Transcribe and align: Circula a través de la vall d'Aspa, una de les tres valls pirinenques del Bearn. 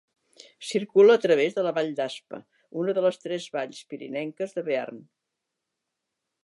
Circula 0.69 1.17
a 1.17 1.21
través 1.25 1.57
de 1.57 1.65
la 1.67 1.73
vall 1.79 1.91
d'Aspa, 1.99 2.39
una 2.85 2.97
de 2.99 3.05
les 3.07 3.23
tres 3.27 3.47
valls 3.59 3.83
pirinenques 3.93 4.57
del 4.59 4.69
Bearn. 4.71 5.05